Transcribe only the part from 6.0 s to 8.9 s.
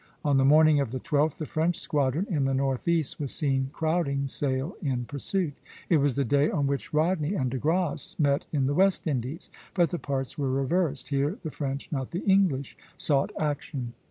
the day on which Rodney and De Grasse met in the